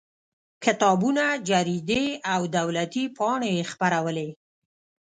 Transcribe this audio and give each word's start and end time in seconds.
کتابونه 0.63 1.25
جریدې 1.49 2.05
او 2.33 2.41
دولتي 2.57 3.03
پاڼې 3.17 3.49
یې 3.57 3.63
خپرولې. 3.71 4.29